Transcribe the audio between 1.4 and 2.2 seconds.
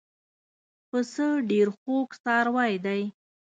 ډېر خوږ